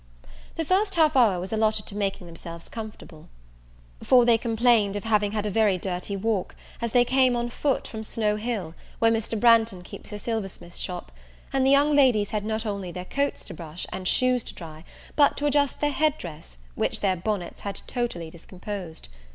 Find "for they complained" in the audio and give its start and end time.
4.03-4.95